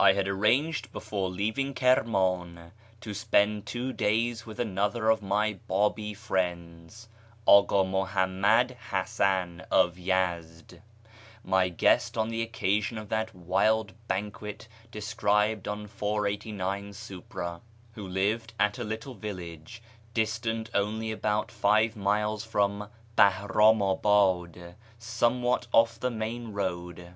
[0.00, 6.12] I had arranged before leaving Kirman to spend two days with another of my Babi
[6.12, 7.08] friends,
[7.46, 10.80] Aka Muhammad Hasan of Yezd
[11.44, 15.86] (my guest on the occasion of that wild bancj[uet described at p.
[15.86, 17.60] 489 swpro.),
[17.92, 19.82] who lived at a little village
[20.14, 27.14] distant only about live miles from Bahramabad, somewhat off the main road.